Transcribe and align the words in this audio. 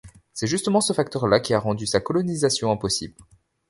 C'est 0.33 0.47
justement 0.47 0.81
ce 0.81 0.93
facteur-là 0.93 1.39
qui 1.39 1.53
a 1.53 1.59
rendu 1.59 1.85
sa 1.85 1.99
colonisation 2.01 2.71
impossible. 2.71 3.13